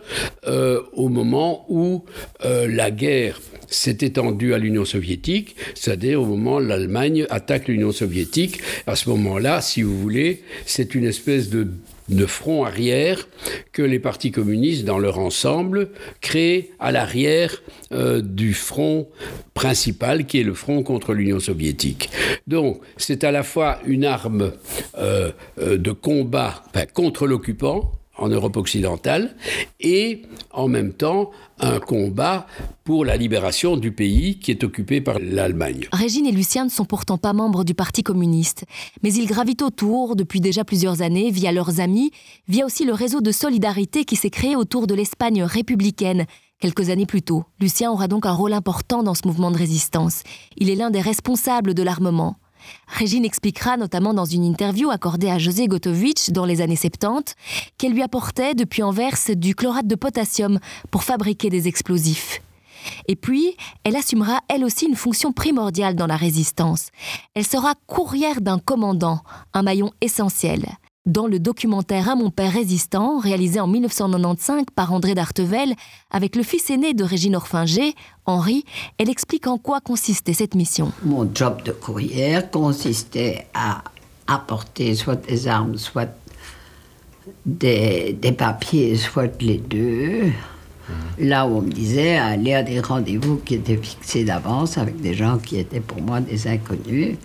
au 0.47 1.09
moment 1.09 1.66
où 1.69 2.05
la 2.43 2.90
guerre 2.90 3.40
s'est 3.69 3.99
étendue 4.00 4.55
à 4.55 4.59
l'Union 4.59 4.85
soviétique, 4.85 5.57
c'est-à-dire 5.75 6.23
au 6.23 6.26
moment 6.26 6.57
où 6.57 6.61
l'Allemagne 6.61 7.26
attaque 7.31 7.69
l'Union 7.69 7.90
soviétique. 7.90 8.61
À 8.87 8.95
ce 8.95 9.09
moment-là, 9.11 9.61
si 9.61 9.83
vous 9.83 9.99
voulez, 9.99 10.43
c'est 10.66 10.95
une 10.95 11.05
espèce 11.05 11.50
de 11.50 11.69
de 12.09 12.27
front 12.27 12.65
arrière 12.65 13.29
que 13.73 13.83
les 13.83 13.99
partis 13.99 14.31
communistes, 14.31 14.85
dans 14.85 14.99
leur 14.99 15.19
ensemble, 15.19 15.91
créent 16.21 16.71
à 16.79 16.93
l'arrière 16.93 17.63
euh, 17.93 18.21
du 18.21 18.55
front 18.55 19.09
principal, 19.55 20.27
qui 20.27 20.41
est 20.41 20.45
le 20.45 20.55
front 20.55 20.83
contre 20.83 21.15
l'Union 21.15 21.41
soviétique. 21.41 22.11
Donc, 22.47 22.81
c'est 22.97 23.25
à 23.25 23.33
la 23.33 23.43
fois 23.43 23.79
une 23.87 24.05
arme 24.05 24.53
euh, 24.99 25.33
euh, 25.61 25.77
de 25.77 25.93
combat 25.93 26.63
contre 26.95 27.27
l'occupant, 27.27 27.93
en 28.18 28.28
Europe 28.28 28.56
occidentale 28.56 29.35
et 29.80 30.23
en 30.52 30.68
même 30.68 30.92
temps 30.92 31.30
un 31.58 31.78
combat 31.78 32.46
pour 32.85 33.04
la 33.04 33.16
libération 33.16 33.76
du 33.76 33.92
pays 33.92 34.38
qui 34.38 34.50
est 34.50 34.64
occupé 34.64 35.00
par 35.00 35.18
l'Allemagne. 35.18 35.88
Régine 35.92 36.26
et 36.26 36.32
Lucien 36.32 36.64
ne 36.64 36.70
sont 36.70 36.85
pourtant 36.85 37.18
pas 37.18 37.32
membres 37.32 37.64
du 37.64 37.75
Parti 37.75 38.02
communiste, 38.02 38.64
mais 39.02 39.12
ils 39.12 39.26
gravitent 39.26 39.62
autour 39.62 40.16
depuis 40.16 40.40
déjà 40.40 40.64
plusieurs 40.64 41.02
années 41.02 41.30
via 41.30 41.52
leurs 41.52 41.80
amis, 41.80 42.11
via 42.49 42.66
aussi 42.66 42.85
le 42.85 42.92
réseau 42.92 43.20
de 43.20 43.32
solidarité 43.32 44.04
qui 44.04 44.16
s'est 44.16 44.30
créé 44.30 44.56
autour 44.56 44.87
de 44.87 44.94
l'Espagne 44.94 45.42
républicaine. 45.42 46.26
Quelques 46.58 46.88
années 46.88 47.06
plus 47.06 47.23
tôt, 47.23 47.44
Lucien 47.61 47.90
aura 47.90 48.08
donc 48.08 48.25
un 48.25 48.32
rôle 48.32 48.54
important 48.54 49.02
dans 49.02 49.14
ce 49.14 49.26
mouvement 49.26 49.50
de 49.50 49.58
résistance. 49.58 50.23
Il 50.56 50.70
est 50.70 50.75
l'un 50.75 50.90
des 50.90 51.02
responsables 51.02 51.75
de 51.75 51.82
l'armement. 51.82 52.37
Régine 52.89 53.25
expliquera 53.25 53.77
notamment 53.77 54.15
dans 54.15 54.25
une 54.25 54.45
interview 54.45 54.91
accordée 54.91 55.31
à 55.31 55.39
José 55.39 55.67
Gotovitch 55.67 56.31
dans 56.31 56.45
les 56.45 56.61
années 56.61 56.77
70 56.77 57.35
qu'elle 57.79 57.93
lui 57.93 58.03
apportait 58.03 58.55
depuis 58.55 58.83
Anvers 58.83 59.17
du 59.31 59.55
chlorate 59.55 59.87
de 59.87 59.95
potassium 59.95 60.59
pour 60.91 61.05
fabriquer 61.05 61.51
des 61.51 61.69
explosifs. 61.69 62.41
Et 63.09 63.17
puis, 63.17 63.57
elle 63.85 63.97
assumera 63.97 64.41
elle 64.49 64.65
aussi 64.65 64.87
une 64.87 64.97
fonction 64.97 65.33
primordiale 65.33 65.97
dans 65.97 66.07
la 66.07 66.17
résistance. 66.17 66.91
Elle 67.35 67.47
sera 67.47 67.75
courrière 67.87 68.41
d'un 68.41 68.59
commandant, 68.59 69.21
un 69.55 69.63
maillon 69.63 69.91
essentiel. 70.01 70.67
Dans 71.07 71.29
le 71.29 71.39
documentaire 71.39 72.09
À 72.09 72.17
mon 72.17 72.31
père 72.31 72.53
résistant, 72.53 73.21
réalisé 73.21 73.61
en 73.61 73.69
1995 73.69 74.65
par 74.75 74.93
André 74.93 75.15
d'Artevel, 75.15 75.73
avec 76.11 76.35
le 76.35 76.43
fils 76.43 76.69
aîné 76.69 76.95
de 76.95 77.05
Régine 77.05 77.37
Orfinger, 77.37 77.95
Henri, 78.27 78.65
elle 78.99 79.09
explique 79.09 79.47
en 79.47 79.57
quoi 79.57 79.81
consistait 79.81 80.33
cette 80.33 80.57
mission. 80.57 80.91
Mon 81.05 81.31
job 81.33 81.63
de 81.63 81.71
courrière 81.71 82.51
consistait 82.51 83.47
à 83.55 83.85
apporter 84.27 84.97
soit 84.97 85.15
des 85.15 85.47
armes, 85.47 85.79
soit 85.79 86.09
des, 87.45 88.17
papiers, 88.37 88.97
soit 88.97 89.41
les 89.41 89.59
deux. 89.59 90.25
Mhm. 90.25 91.29
Là 91.29 91.47
où 91.47 91.59
on 91.59 91.63
me 91.63 91.71
disait 91.71 92.17
aller 92.17 92.53
à 92.53 92.65
des 92.65 92.81
rendez-vous 92.81 93.37
qui 93.37 93.55
étaient 93.55 93.77
fixés 93.77 94.25
d'avance 94.25 94.77
avec 94.77 95.01
des 95.01 95.15
gens 95.15 95.39
qui 95.39 95.57
étaient 95.59 95.79
pour 95.79 96.03
moi 96.03 96.21
des 96.21 96.49
inconnus 96.49 97.17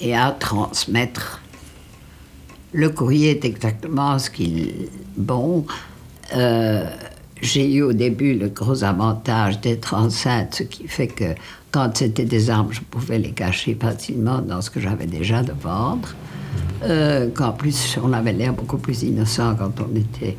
et 0.00 0.16
à 0.16 0.32
transmettre 0.32 1.40
le 2.76 2.90
courrier 2.90 3.30
est 3.30 3.44
exactement 3.44 4.18
ce 4.18 4.30
qu'il. 4.30 4.88
Bon. 5.16 5.64
Euh, 6.34 6.88
j'ai 7.40 7.70
eu 7.74 7.82
au 7.82 7.92
début 7.92 8.34
le 8.34 8.48
gros 8.48 8.82
avantage 8.82 9.60
d'être 9.60 9.94
enceinte, 9.94 10.56
ce 10.56 10.62
qui 10.62 10.88
fait 10.88 11.06
que 11.06 11.34
quand 11.70 11.96
c'était 11.96 12.24
des 12.24 12.48
armes, 12.48 12.72
je 12.72 12.80
pouvais 12.80 13.18
les 13.18 13.32
cacher 13.32 13.76
facilement 13.80 14.38
dans 14.38 14.62
ce 14.62 14.70
que 14.70 14.80
j'avais 14.80 15.06
déjà 15.06 15.42
de 15.42 15.52
vendre. 15.52 16.08
Euh, 16.84 17.28
qu'en 17.30 17.52
plus, 17.52 17.98
on 18.02 18.12
avait 18.12 18.32
l'air 18.32 18.52
beaucoup 18.52 18.78
plus 18.78 19.02
innocent 19.02 19.54
quand 19.56 19.72
on 19.80 19.94
était 19.94 20.36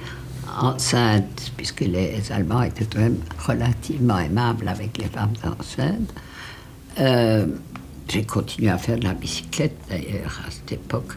enceinte, 0.59 1.51
puisque 1.55 1.81
les 1.81 2.19
Allemands 2.31 2.63
étaient 2.63 2.85
quand 2.91 2.99
même 2.99 3.19
relativement 3.47 4.17
aimables 4.17 4.67
avec 4.67 4.97
les 4.97 5.05
femmes 5.05 5.33
enceintes. 5.43 6.13
Euh, 6.99 7.45
j'ai 8.09 8.23
continué 8.23 8.69
à 8.69 8.77
faire 8.77 8.97
de 8.97 9.03
la 9.03 9.13
bicyclette, 9.13 9.77
d'ailleurs, 9.89 10.41
à 10.47 10.51
cette 10.51 10.71
époque. 10.71 11.13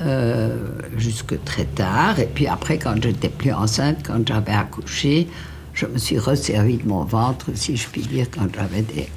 Euh, 0.00 0.56
jusque 0.96 1.42
très 1.44 1.64
tard. 1.64 2.18
Et 2.18 2.26
puis 2.26 2.48
après, 2.48 2.78
quand 2.78 3.00
j'étais 3.00 3.28
plus 3.28 3.52
enceinte, 3.52 3.98
quand 4.04 4.26
j'avais 4.26 4.52
accouché, 4.52 5.28
je 5.72 5.86
me 5.86 5.98
suis 5.98 6.18
resservi 6.18 6.78
de 6.78 6.88
mon 6.88 7.04
ventre, 7.04 7.50
si 7.54 7.76
je 7.76 7.88
puis 7.88 8.02
dire, 8.02 8.26
quand 8.28 8.46
j'avais 8.52 8.82
des 8.82 9.08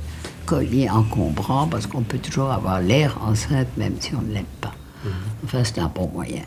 colliers 0.46 0.90
encombrants, 0.90 1.68
parce 1.68 1.88
qu'on 1.88 2.04
peut 2.04 2.20
toujours 2.20 2.52
avoir 2.52 2.80
l'air 2.80 3.18
enceinte 3.26 3.68
même 3.76 3.96
si 4.00 4.14
on 4.14 4.22
ne 4.22 4.34
l'aime 4.34 4.46
pas. 4.62 4.74
Mhm. 5.04 5.12
Enfin, 5.46 5.64
c'était 5.64 5.82
un 5.82 5.92
bon 5.94 6.10
moyen. 6.14 6.44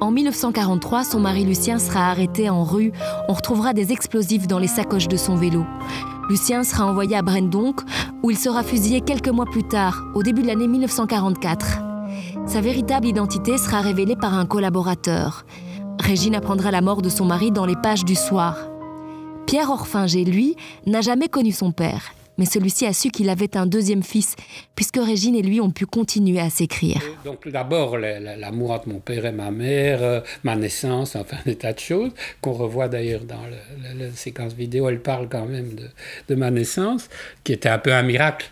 En 0.00 0.12
1943, 0.12 1.02
son 1.02 1.18
mari 1.18 1.44
Lucien 1.44 1.80
sera 1.80 2.10
arrêté 2.10 2.48
en 2.48 2.62
rue. 2.62 2.92
On 3.28 3.32
retrouvera 3.32 3.72
des 3.72 3.90
explosifs 3.90 4.46
dans 4.46 4.60
les 4.60 4.68
sacoches 4.68 5.08
de 5.08 5.16
son 5.16 5.34
vélo. 5.34 5.64
Lucien 6.30 6.62
sera 6.62 6.86
envoyé 6.86 7.16
à 7.16 7.22
Brendonck, 7.22 7.80
où 8.22 8.30
il 8.30 8.38
sera 8.38 8.62
fusillé 8.62 9.00
quelques 9.00 9.28
mois 9.28 9.46
plus 9.46 9.64
tard, 9.64 10.04
au 10.14 10.22
début 10.22 10.42
de 10.42 10.46
l'année 10.46 10.68
1944. 10.68 11.80
Sa 12.46 12.60
véritable 12.60 13.08
identité 13.08 13.58
sera 13.58 13.80
révélée 13.80 14.16
par 14.16 14.34
un 14.34 14.46
collaborateur. 14.46 15.44
Régine 15.98 16.36
apprendra 16.36 16.70
la 16.70 16.80
mort 16.80 17.02
de 17.02 17.08
son 17.08 17.24
mari 17.24 17.50
dans 17.50 17.66
les 17.66 17.76
pages 17.76 18.04
du 18.04 18.14
soir. 18.14 18.56
Pierre 19.46 19.70
Orfinger, 19.70 20.24
lui, 20.24 20.54
n'a 20.86 21.00
jamais 21.00 21.28
connu 21.28 21.50
son 21.50 21.72
père 21.72 22.12
mais 22.38 22.44
celui-ci 22.44 22.86
a 22.86 22.92
su 22.92 23.10
qu'il 23.10 23.28
avait 23.28 23.56
un 23.56 23.66
deuxième 23.66 24.02
fils, 24.02 24.36
puisque 24.74 24.96
Régine 24.96 25.34
et 25.34 25.42
lui 25.42 25.60
ont 25.60 25.70
pu 25.70 25.86
continuer 25.86 26.40
à 26.40 26.48
s'écrire. 26.48 27.02
Donc 27.24 27.46
d'abord, 27.48 27.98
l'amour 27.98 28.70
entre 28.70 28.88
mon 28.88 29.00
père 29.00 29.26
et 29.26 29.32
ma 29.32 29.50
mère, 29.50 30.02
euh, 30.02 30.20
ma 30.44 30.56
naissance, 30.56 31.16
enfin 31.16 31.36
des 31.44 31.56
tas 31.56 31.72
de 31.72 31.78
choses, 31.80 32.12
qu'on 32.40 32.52
revoit 32.52 32.88
d'ailleurs 32.88 33.22
dans 33.22 33.42
la 33.96 34.10
séquence 34.12 34.54
vidéo, 34.54 34.88
elle 34.88 35.00
parle 35.00 35.28
quand 35.28 35.46
même 35.46 35.74
de, 36.28 36.34
ma 36.34 36.50
naissance, 36.50 37.08
qui 37.42 37.52
était 37.52 37.68
un 37.68 37.78
peu 37.78 37.92
un 37.92 38.02
miracle, 38.02 38.50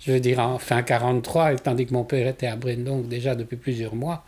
je 0.00 0.12
veux 0.12 0.20
dire 0.20 0.40
en 0.40 0.58
fin 0.58 0.82
43, 0.82 1.56
tandis 1.56 1.86
que 1.86 1.94
mon 1.94 2.04
père 2.04 2.26
était 2.26 2.48
à 2.48 2.56
Brendonck 2.56 3.08
déjà 3.08 3.34
depuis 3.34 3.56
plusieurs 3.56 3.94
mois. 3.94 4.24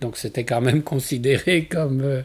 Donc 0.00 0.16
c'était 0.16 0.44
quand 0.44 0.60
même 0.60 0.82
considéré 0.94 1.64
comme... 1.64 2.02
Euh, 2.02 2.22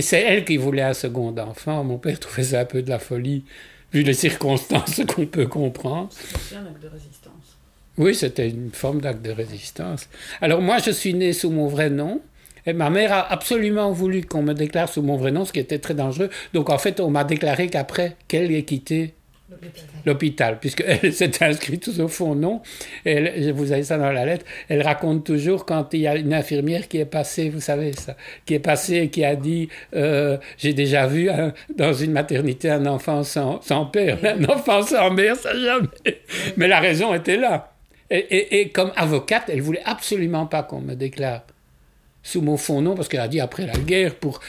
c'est 0.00 0.20
elle 0.20 0.44
qui 0.44 0.56
voulait 0.56 0.82
un 0.82 0.94
second 0.94 1.34
enfant. 1.38 1.84
Mon 1.84 1.98
père 1.98 2.18
trouvait 2.20 2.44
ça 2.44 2.60
un 2.60 2.64
peu 2.64 2.82
de 2.82 2.90
la 2.90 2.98
folie 2.98 3.44
vu 3.92 4.02
les 4.02 4.14
circonstances 4.14 5.00
qu'on 5.14 5.26
peut 5.26 5.46
comprendre. 5.46 6.08
C'était 6.12 6.56
un 6.56 6.66
acte 6.66 6.82
de 6.82 6.88
résistance. 6.88 7.56
Oui, 7.98 8.14
c'était 8.14 8.48
une 8.48 8.70
forme 8.70 9.00
d'acte 9.00 9.22
de 9.22 9.30
résistance. 9.30 10.08
Alors 10.40 10.62
moi, 10.62 10.78
je 10.78 10.90
suis 10.90 11.14
né 11.14 11.32
sous 11.32 11.50
mon 11.50 11.66
vrai 11.66 11.90
nom. 11.90 12.20
Et 12.66 12.72
ma 12.74 12.90
mère 12.90 13.12
a 13.12 13.32
absolument 13.32 13.90
voulu 13.90 14.22
qu'on 14.22 14.42
me 14.42 14.52
déclare 14.52 14.88
sous 14.88 15.00
mon 15.00 15.16
vrai 15.16 15.32
nom, 15.32 15.46
ce 15.46 15.52
qui 15.52 15.60
était 15.60 15.78
très 15.78 15.94
dangereux. 15.94 16.28
Donc 16.52 16.68
en 16.68 16.76
fait, 16.76 17.00
on 17.00 17.10
m'a 17.10 17.24
déclaré 17.24 17.68
qu'après 17.68 18.16
qu'elle 18.28 18.52
ait 18.52 18.64
l'hôpital, 20.06 20.58
puisqu'elle 20.58 21.12
s'est 21.12 21.42
inscrite 21.42 21.88
au 21.98 22.08
fond 22.08 22.34
non. 22.34 22.62
Elle, 23.04 23.52
vous 23.52 23.72
avez 23.72 23.82
ça 23.82 23.98
dans 23.98 24.12
la 24.12 24.24
lettre. 24.24 24.44
Elle 24.68 24.82
raconte 24.82 25.24
toujours 25.24 25.66
quand 25.66 25.92
il 25.92 26.00
y 26.00 26.06
a 26.06 26.16
une 26.16 26.32
infirmière 26.32 26.88
qui 26.88 26.98
est 26.98 27.04
passée, 27.04 27.50
vous 27.50 27.60
savez 27.60 27.92
ça, 27.92 28.16
qui 28.46 28.54
est 28.54 28.60
passée 28.60 28.96
et 28.96 29.08
qui 29.10 29.24
a 29.24 29.36
dit 29.36 29.68
euh, 29.94 30.38
J'ai 30.58 30.72
déjà 30.72 31.06
vu 31.06 31.28
dans 31.76 31.92
une 31.92 32.12
maternité 32.12 32.70
un 32.70 32.86
enfant 32.86 33.22
sans, 33.22 33.60
sans 33.62 33.86
père, 33.86 34.18
un 34.24 34.44
enfant 34.44 34.82
sans 34.82 35.10
mère, 35.10 35.36
ça 35.36 35.54
jamais. 35.54 36.20
Mais 36.56 36.68
la 36.68 36.80
raison 36.80 37.14
était 37.14 37.36
là. 37.36 37.72
Et, 38.10 38.60
et 38.60 38.68
comme 38.70 38.92
avocate, 38.96 39.44
elle 39.48 39.62
voulait 39.62 39.82
absolument 39.84 40.46
pas 40.46 40.62
qu'on 40.64 40.80
me 40.80 40.94
déclare 40.94 41.42
sous 42.22 42.42
mon 42.42 42.56
fond 42.56 42.80
nom, 42.80 42.94
parce 42.94 43.08
qu'elle 43.08 43.20
a 43.20 43.28
dit 43.28 43.40
après 43.40 43.66
la 43.66 43.72
guerre, 43.72 44.14
pour 44.14 44.40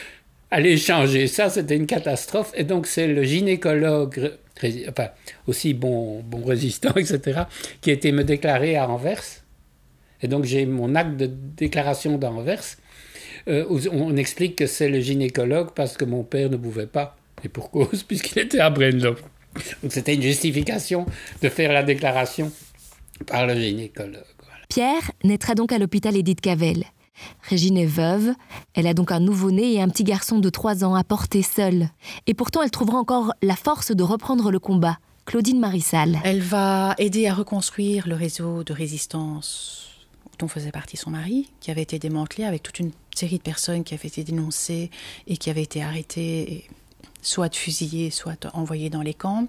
aller 0.49 0.77
changer 0.77 1.27
ça, 1.27 1.49
c'était 1.49 1.75
une 1.75 1.87
catastrophe. 1.87 2.51
Et 2.55 2.63
donc 2.63 2.85
c'est 2.87 3.07
le 3.07 3.23
gynécologue 3.23 4.33
aussi 5.47 5.73
bon, 5.73 6.21
bon 6.21 6.43
résistant, 6.43 6.93
etc., 6.95 7.43
qui 7.81 7.89
a 7.89 7.93
été 7.93 8.11
me 8.11 8.23
déclarer 8.23 8.75
à 8.75 8.89
Anvers. 8.89 9.23
Et 10.21 10.27
donc 10.27 10.45
j'ai 10.45 10.65
mon 10.65 10.95
acte 10.95 11.17
de 11.17 11.25
déclaration 11.27 12.17
d'Anvers. 12.17 12.63
Euh, 13.47 13.65
on 13.91 14.15
explique 14.17 14.55
que 14.55 14.67
c'est 14.67 14.89
le 14.89 14.99
gynécologue 14.99 15.71
parce 15.73 15.97
que 15.97 16.05
mon 16.05 16.23
père 16.23 16.49
ne 16.49 16.57
pouvait 16.57 16.85
pas, 16.87 17.17
et 17.43 17.49
pour 17.49 17.71
cause, 17.71 18.03
puisqu'il 18.07 18.39
était 18.39 18.59
à 18.59 18.69
Brendel. 18.69 19.15
Donc 19.81 19.91
c'était 19.91 20.15
une 20.15 20.21
justification 20.21 21.05
de 21.41 21.49
faire 21.49 21.73
la 21.73 21.83
déclaration 21.83 22.51
par 23.25 23.47
le 23.47 23.55
gynécologue. 23.55 24.23
Pierre 24.69 25.11
naîtra 25.23 25.53
donc 25.55 25.73
à 25.73 25.79
l'hôpital 25.79 26.15
Edith 26.15 26.39
Cavell. 26.39 26.85
Régine 27.41 27.77
est 27.77 27.85
veuve, 27.85 28.33
elle 28.73 28.87
a 28.87 28.93
donc 28.93 29.11
un 29.11 29.19
nouveau-né 29.19 29.73
et 29.73 29.81
un 29.81 29.89
petit 29.89 30.03
garçon 30.03 30.39
de 30.39 30.49
3 30.49 30.83
ans 30.83 30.95
à 30.95 31.03
porter 31.03 31.41
seule. 31.41 31.89
Et 32.27 32.33
pourtant, 32.33 32.61
elle 32.61 32.71
trouvera 32.71 32.97
encore 32.97 33.33
la 33.41 33.55
force 33.55 33.91
de 33.91 34.03
reprendre 34.03 34.51
le 34.51 34.59
combat. 34.59 34.97
Claudine 35.25 35.59
Marissal. 35.59 36.19
Elle 36.23 36.41
va 36.41 36.95
aider 36.97 37.27
à 37.27 37.33
reconstruire 37.33 38.07
le 38.07 38.15
réseau 38.15 38.63
de 38.63 38.73
résistance 38.73 39.87
dont 40.39 40.47
faisait 40.47 40.71
partie 40.71 40.97
son 40.97 41.11
mari, 41.11 41.49
qui 41.59 41.69
avait 41.69 41.83
été 41.83 41.99
démantelé 41.99 42.43
avec 42.43 42.63
toute 42.63 42.79
une 42.79 42.91
série 43.15 43.37
de 43.37 43.43
personnes 43.43 43.83
qui 43.83 43.93
avaient 43.93 44.07
été 44.07 44.23
dénoncées 44.23 44.89
et 45.27 45.37
qui 45.37 45.49
avaient 45.49 45.61
été 45.61 45.83
arrêtées, 45.83 46.67
soit 47.21 47.53
fusillées, 47.53 48.09
soit 48.09 48.47
envoyées 48.53 48.89
dans 48.89 49.03
les 49.03 49.13
camps. 49.13 49.47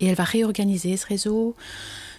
Et 0.00 0.06
elle 0.06 0.14
va 0.14 0.24
réorganiser 0.24 0.96
ce 0.96 1.06
réseau, 1.06 1.54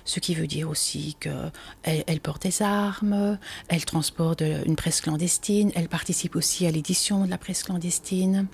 ce 0.06 0.20
qui 0.20 0.36
veut 0.36 0.48
dire 0.48 0.70
aussi 0.70 1.16
qu'elle 1.20 1.52
elle 1.84 2.20
porte 2.20 2.44
des 2.44 2.62
armes, 2.62 3.38
elle 3.68 3.86
transporte 3.86 4.42
une 4.42 4.76
presse 4.76 5.02
clandestine, 5.02 5.72
elle 5.76 5.88
participe 5.88 6.36
aussi 6.36 6.66
à 6.66 6.72
l'édition 6.72 7.26
de 7.26 7.30
la 7.30 7.38
presse 7.38 7.64
clandestine, 7.64 8.48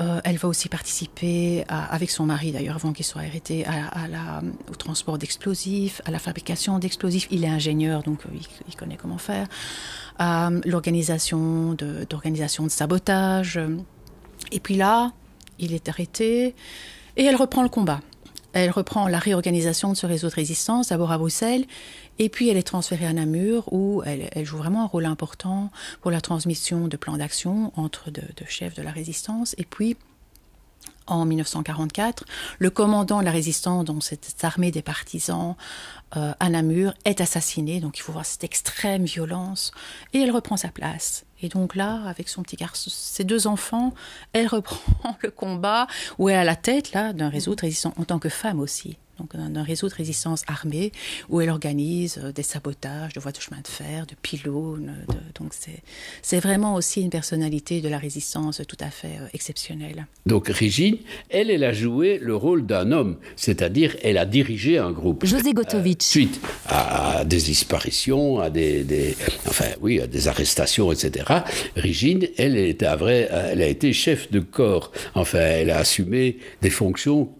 euh, 0.00 0.20
elle 0.24 0.36
va 0.36 0.48
aussi 0.48 0.68
participer, 0.68 1.64
avec 1.68 2.10
son 2.10 2.26
mari 2.26 2.52
d'ailleurs 2.52 2.76
avant 2.76 2.92
qu'il 2.92 3.04
soit 3.04 3.22
arrêté, 3.22 3.64
au 4.70 4.74
transport 4.74 5.18
d'explosifs, 5.18 6.02
à 6.04 6.10
la 6.10 6.18
fabrication 6.18 6.78
d'explosifs. 6.78 7.28
Il 7.30 7.44
est 7.44 7.48
ingénieur, 7.48 8.02
donc 8.02 8.20
euh, 8.26 8.38
il, 8.68 8.76
connaît 8.76 8.96
comment 8.96 9.18
faire, 9.18 9.46
à 10.18 10.50
l'organisation 10.64 11.74
d'organisation 11.74 12.64
de 12.64 12.70
sabotage. 12.70 13.60
Et 14.52 14.60
puis 14.60 14.76
là, 14.76 15.12
il 15.58 15.74
est 15.74 15.88
arrêté 15.88 16.54
et 17.16 17.24
elle 17.24 17.36
reprend 17.36 17.62
le 17.62 17.68
combat. 17.68 18.00
Elle 18.52 18.70
reprend 18.70 19.08
la 19.08 19.18
réorganisation 19.18 19.92
de 19.92 19.96
ce 19.96 20.06
réseau 20.06 20.28
de 20.28 20.34
résistance, 20.34 20.88
d'abord 20.88 21.12
à 21.12 21.18
Bruxelles, 21.18 21.66
et 22.18 22.28
puis 22.28 22.48
elle 22.48 22.56
est 22.56 22.62
transférée 22.62 23.06
à 23.06 23.12
Namur, 23.12 23.72
où 23.72 24.02
elle, 24.04 24.44
joue 24.44 24.58
vraiment 24.58 24.82
un 24.82 24.86
rôle 24.86 25.06
important 25.06 25.70
pour 26.00 26.10
la 26.10 26.20
transmission 26.20 26.88
de 26.88 26.96
plans 26.96 27.16
d'action 27.16 27.72
entre 27.76 28.10
de, 28.10 28.22
chefs 28.48 28.74
de 28.74 28.82
la 28.82 28.90
résistance. 28.90 29.54
Et 29.58 29.64
puis, 29.64 29.96
en 31.06 31.24
1944, 31.24 32.24
le 32.58 32.70
commandant 32.70 33.20
de 33.20 33.24
la 33.24 33.30
résistance, 33.30 33.84
dont 33.84 34.00
cette 34.00 34.36
armée 34.42 34.70
des 34.70 34.82
partisans 34.82 35.56
euh, 36.16 36.32
à 36.38 36.48
Namur, 36.48 36.94
est 37.04 37.20
assassiné. 37.20 37.80
Donc 37.80 37.98
il 37.98 38.02
faut 38.02 38.12
voir 38.12 38.26
cette 38.26 38.44
extrême 38.44 39.04
violence. 39.04 39.72
Et 40.12 40.20
elle 40.20 40.30
reprend 40.30 40.56
sa 40.56 40.68
place. 40.68 41.24
Et 41.42 41.48
donc 41.48 41.74
là, 41.74 42.02
avec 42.06 42.28
son 42.28 42.42
petit 42.42 42.56
garçon, 42.56 42.90
ses 42.92 43.24
deux 43.24 43.46
enfants, 43.46 43.94
elle 44.32 44.46
reprend 44.48 45.16
le 45.22 45.30
combat 45.30 45.86
où 46.18 46.28
elle 46.28 46.36
a 46.36 46.44
la 46.44 46.56
tête 46.56 46.92
là 46.92 47.12
d'un 47.12 47.28
réseau 47.28 47.54
de 47.54 47.60
en 47.96 48.04
tant 48.04 48.18
que 48.18 48.28
femme 48.28 48.60
aussi 48.60 48.98
donc 49.20 49.36
d'un 49.36 49.62
réseau 49.62 49.88
de 49.88 49.94
résistance 49.94 50.42
armée 50.46 50.92
où 51.28 51.40
elle 51.40 51.50
organise 51.50 52.18
euh, 52.22 52.32
des 52.32 52.42
sabotages 52.42 53.12
de 53.12 53.20
voies 53.20 53.32
de 53.32 53.40
chemin 53.40 53.60
de 53.60 53.68
fer, 53.68 54.06
de 54.06 54.14
pylônes. 54.20 54.94
donc 55.38 55.52
c'est 56.22 56.40
vraiment 56.40 56.74
aussi 56.74 57.02
une 57.02 57.10
personnalité 57.10 57.80
de 57.80 57.88
la 57.88 57.98
résistance 57.98 58.62
tout 58.66 58.76
à 58.80 58.90
fait 58.90 59.18
euh, 59.20 59.26
exceptionnelle. 59.34 60.06
Donc 60.26 60.48
Régine, 60.48 60.96
elle, 61.28 61.50
elle 61.50 61.64
a 61.64 61.72
joué 61.72 62.18
le 62.20 62.34
rôle 62.34 62.66
d'un 62.66 62.92
homme, 62.92 63.16
c'est-à-dire 63.36 63.96
elle 64.02 64.18
a 64.18 64.26
dirigé 64.26 64.78
un 64.78 64.90
groupe. 64.90 65.24
José 65.24 65.52
Gotovitch. 65.52 66.04
Euh, 66.04 66.10
suite 66.10 66.40
à, 66.66 67.24
des 67.24 67.38
disparitions, 67.38 68.40
à 68.40 68.50
des, 68.50 69.16
enfin 69.46 69.66
oui, 69.80 70.00
à 70.00 70.06
des 70.06 70.28
arrestations, 70.28 70.92
etc. 70.92 71.26
Régine, 71.76 72.26
elle, 72.36 72.56
elle, 72.56 72.68
était, 72.68 72.94
vrai, 72.96 73.28
elle 73.30 73.62
a 73.62 73.66
été 73.66 73.92
chef 73.92 74.30
de 74.30 74.40
corps. 74.40 74.92
Enfin, 75.14 75.38
elle 75.38 75.70
a 75.70 75.78
assumé 75.78 76.38
des 76.62 76.70
fonctions 76.70 77.30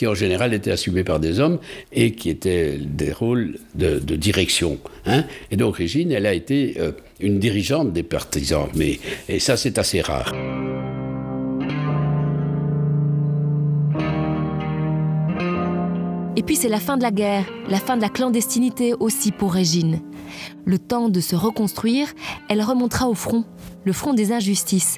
qui 0.00 0.06
en 0.06 0.14
général 0.14 0.54
étaient 0.54 0.70
assumés 0.70 1.04
par 1.04 1.20
des 1.20 1.40
hommes 1.40 1.58
et 1.92 2.12
qui 2.12 2.30
étaient 2.30 2.78
des 2.78 3.12
rôles 3.12 3.58
de, 3.74 3.98
direction. 4.16 4.78
Hein. 5.04 5.24
Et 5.50 5.58
donc 5.58 5.76
Régine, 5.76 6.10
elle 6.10 6.24
a 6.24 6.32
été 6.32 6.76
euh, 6.80 6.92
une 7.20 7.38
dirigeante 7.38 7.92
des 7.92 8.02
partisans, 8.02 8.66
mais 8.74 8.98
et 9.28 9.40
ça 9.40 9.58
c'est 9.58 9.76
assez 9.76 10.00
rare. 10.00 10.32
Et 16.34 16.42
puis 16.42 16.56
c'est 16.56 16.70
la 16.70 16.80
fin 16.80 16.96
de 16.96 17.02
la 17.02 17.10
guerre, 17.10 17.44
la 17.68 17.76
fin 17.76 17.98
de 17.98 18.00
la 18.00 18.08
clandestinité 18.08 18.94
aussi 18.98 19.32
pour 19.32 19.52
Régine. 19.52 20.00
Le 20.64 20.78
temps 20.78 21.10
de 21.10 21.20
se 21.20 21.36
reconstruire, 21.36 22.08
elle 22.48 22.62
remontera 22.62 23.06
au 23.06 23.14
front, 23.14 23.44
le 23.84 23.92
front 23.92 24.14
des 24.14 24.32
injustices, 24.32 24.96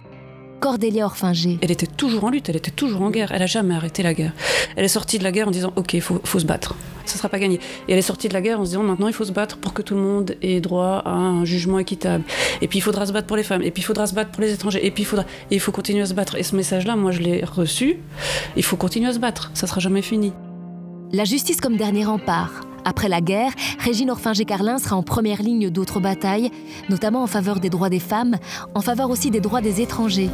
Cordélia 0.62 1.06
Orfinger. 1.06 1.58
Elle 1.60 1.72
était 1.72 1.88
toujours 1.88 2.22
en 2.22 2.30
lutte, 2.30 2.48
elle 2.48 2.54
était 2.54 2.70
toujours 2.70 3.02
en 3.02 3.10
guerre, 3.10 3.32
elle 3.32 3.40
n'a 3.40 3.46
jamais 3.46 3.74
arrêté 3.74 4.04
la 4.04 4.14
guerre. 4.14 4.32
Elle 4.76 4.84
est 4.84 4.88
sortie 4.88 5.18
de 5.18 5.24
la 5.24 5.32
guerre 5.32 5.48
en 5.48 5.50
disant 5.50 5.72
Ok, 5.74 5.94
il 5.94 6.00
faut, 6.00 6.20
se 6.24 6.46
battre, 6.46 6.76
ça 7.04 7.14
ne 7.14 7.18
sera 7.18 7.28
pas 7.28 7.40
gagné. 7.40 7.56
Et 7.88 7.92
elle 7.92 7.98
est 7.98 8.02
sortie 8.02 8.28
de 8.28 8.32
la 8.32 8.40
guerre 8.40 8.60
en 8.60 8.64
se 8.64 8.70
disant 8.70 8.84
Maintenant, 8.84 9.08
il 9.08 9.12
faut 9.12 9.24
se 9.24 9.32
battre 9.32 9.56
pour 9.56 9.74
que 9.74 9.82
tout 9.82 9.96
le 9.96 10.00
monde 10.00 10.36
ait 10.40 10.60
droit 10.60 11.02
à 11.04 11.10
un 11.10 11.44
jugement 11.44 11.80
équitable. 11.80 12.22
Et 12.60 12.68
puis, 12.68 12.78
il 12.78 12.82
faudra 12.82 13.06
se 13.06 13.12
battre 13.12 13.26
pour 13.26 13.36
les 13.36 13.42
femmes, 13.42 13.62
et 13.62 13.72
puis, 13.72 13.82
il 13.82 13.84
faudra 13.84 14.06
se 14.06 14.14
battre 14.14 14.30
pour 14.30 14.40
les 14.40 14.52
étrangers, 14.52 14.86
et 14.86 14.92
puis, 14.92 15.02
il, 15.02 15.06
faudra... 15.06 15.24
il 15.50 15.58
faut 15.58 15.72
continuer 15.72 16.02
à 16.02 16.06
se 16.06 16.14
battre. 16.14 16.36
Et 16.36 16.44
ce 16.44 16.54
message-là, 16.54 16.94
moi, 16.94 17.10
je 17.10 17.18
l'ai 17.18 17.44
reçu 17.44 17.98
il 18.56 18.62
faut 18.62 18.76
continuer 18.76 19.08
à 19.08 19.12
se 19.12 19.18
battre, 19.18 19.50
ça 19.54 19.66
ne 19.66 19.68
sera 19.68 19.80
jamais 19.80 20.02
fini. 20.02 20.32
La 21.10 21.24
justice 21.24 21.60
comme 21.60 21.76
dernier 21.76 22.04
rempart. 22.04 22.71
Après 22.84 23.08
la 23.08 23.20
guerre, 23.20 23.52
Régine 23.78 24.10
Orfinger-Carlin 24.10 24.78
sera 24.78 24.96
en 24.96 25.02
première 25.02 25.42
ligne 25.42 25.70
d'autres 25.70 26.00
batailles, 26.00 26.50
notamment 26.88 27.22
en 27.22 27.26
faveur 27.26 27.60
des 27.60 27.70
droits 27.70 27.90
des 27.90 28.00
femmes, 28.00 28.36
en 28.74 28.80
faveur 28.80 29.10
aussi 29.10 29.30
des 29.30 29.40
droits 29.40 29.60
des 29.60 29.80
étrangers. 29.80 30.30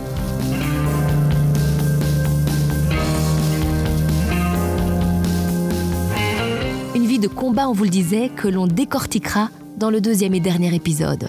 Une 6.95 7.07
vie 7.07 7.19
de 7.19 7.29
combat, 7.29 7.69
on 7.69 7.73
vous 7.73 7.85
le 7.85 7.91
disait, 7.91 8.31
que 8.35 8.49
l'on 8.49 8.67
décortiquera 8.67 9.51
dans 9.77 9.91
le 9.91 10.01
deuxième 10.01 10.35
et 10.35 10.41
dernier 10.41 10.75
épisode. 10.75 11.29